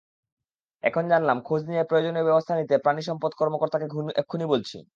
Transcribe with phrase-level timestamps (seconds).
[0.83, 3.85] এখন জানলাম, খোঁজ নিয়ে প্রয়োজনীয় ব্যবস্থা নিতে প্রািণসম্পদ কর্মকর্তাকে
[4.15, 4.77] এক্ষুনি বলছি।